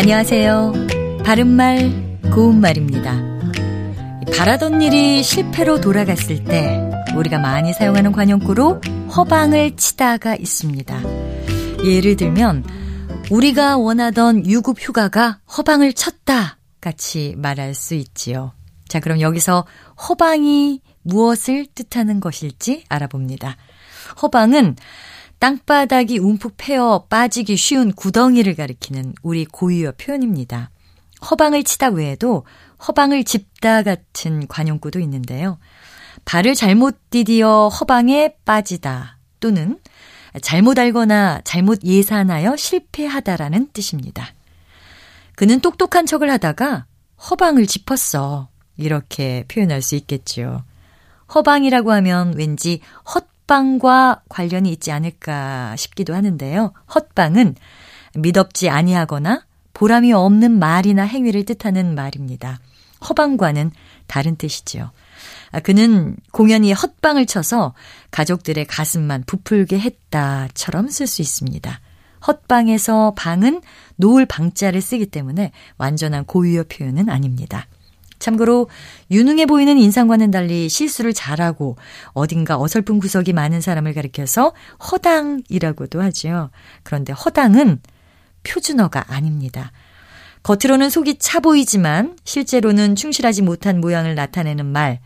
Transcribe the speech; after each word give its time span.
안녕하세요. 0.00 0.74
바른말, 1.24 2.20
고운말입니다. 2.32 3.20
바라던 4.36 4.80
일이 4.80 5.24
실패로 5.24 5.80
돌아갔을 5.80 6.44
때 6.44 6.88
우리가 7.16 7.40
많이 7.40 7.72
사용하는 7.72 8.12
관용구로 8.12 8.80
허방을 9.16 9.74
치다가 9.74 10.36
있습니다. 10.36 11.02
예를 11.84 12.14
들면 12.14 12.64
우리가 13.28 13.76
원하던 13.76 14.46
유급 14.46 14.76
휴가가 14.78 15.40
허방을 15.56 15.94
쳤다 15.94 16.58
같이 16.80 17.34
말할 17.36 17.74
수 17.74 17.96
있지요. 17.96 18.52
자, 18.86 19.00
그럼 19.00 19.20
여기서 19.20 19.66
허방이 20.08 20.80
무엇을 21.02 21.66
뜻하는 21.74 22.20
것일지 22.20 22.84
알아봅니다. 22.88 23.56
허방은 24.22 24.76
땅바닥이 25.38 26.18
움푹 26.18 26.54
패어 26.56 27.06
빠지기 27.08 27.56
쉬운 27.56 27.92
구덩이를 27.92 28.56
가리키는 28.56 29.14
우리 29.22 29.44
고유어 29.44 29.92
표현입니다. 29.92 30.70
허방을 31.30 31.64
치다 31.64 31.88
외에도 31.88 32.44
허방을 32.86 33.24
짚다 33.24 33.82
같은 33.82 34.46
관용구도 34.46 35.00
있는데요. 35.00 35.58
발을 36.24 36.54
잘못 36.54 37.10
디디어 37.10 37.68
허방에 37.68 38.34
빠지다 38.44 39.18
또는 39.40 39.78
잘못 40.42 40.78
알거나 40.78 41.40
잘못 41.44 41.84
예산하여 41.84 42.56
실패하다라는 42.56 43.70
뜻입니다. 43.72 44.34
그는 45.36 45.60
똑똑한 45.60 46.06
척을 46.06 46.30
하다가 46.30 46.86
허방을 47.30 47.66
짚었어. 47.66 48.48
이렇게 48.76 49.44
표현할 49.48 49.82
수 49.82 49.94
있겠지요. 49.96 50.64
허방이라고 51.34 51.92
하면 51.92 52.34
왠지 52.36 52.80
헛 53.14 53.26
방과 53.48 54.22
관련이 54.28 54.70
있지 54.70 54.92
않을까 54.92 55.74
싶기도 55.74 56.14
하는데요. 56.14 56.72
헛방은 56.94 57.56
미덥지 58.14 58.68
아니하거나 58.68 59.44
보람이 59.74 60.12
없는 60.12 60.58
말이나 60.58 61.02
행위를 61.02 61.44
뜻하는 61.44 61.96
말입니다. 61.96 62.60
허방과는 63.08 63.72
다른 64.06 64.36
뜻이지요. 64.36 64.90
아, 65.50 65.60
그는 65.60 66.16
공연히 66.30 66.72
헛방을 66.72 67.26
쳐서 67.26 67.74
가족들의 68.10 68.66
가슴만 68.66 69.24
부풀게 69.26 69.78
했다처럼 69.78 70.88
쓸 70.88 71.06
수 71.06 71.22
있습니다. 71.22 71.80
헛방에서 72.26 73.14
방은 73.16 73.62
놓을 73.96 74.26
방자를 74.26 74.82
쓰기 74.82 75.06
때문에 75.06 75.52
완전한 75.78 76.24
고유어 76.24 76.64
표현은 76.68 77.08
아닙니다. 77.08 77.66
참고로 78.28 78.68
유능해 79.10 79.46
보이는 79.46 79.78
인상과는 79.78 80.30
달리 80.30 80.68
실수를 80.68 81.14
잘하고 81.14 81.76
어딘가 82.12 82.60
어설픈 82.60 82.98
구석이 82.98 83.32
많은 83.32 83.60
사람을 83.60 83.94
가리켜서 83.94 84.52
허당이라고도 84.90 86.02
하지요. 86.02 86.50
그런데 86.82 87.12
허당은 87.12 87.80
표준어가 88.42 89.06
아닙니다. 89.08 89.72
겉으로는 90.42 90.90
속이 90.90 91.18
차 91.18 91.40
보이지만 91.40 92.16
실제로는 92.24 92.94
충실하지 92.94 93.42
못한 93.42 93.80
모양을 93.80 94.14
나타내는 94.14 94.66
말, 94.66 95.00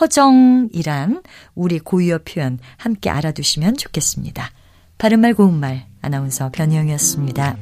허정이란 0.00 1.22
우리 1.54 1.78
고유어 1.78 2.20
표현 2.24 2.58
함께 2.76 3.10
알아두시면 3.10 3.76
좋겠습니다. 3.76 4.50
바른말 4.98 5.34
고운말 5.34 5.86
아나운서 6.02 6.50
변희영이었습니다. 6.52 7.56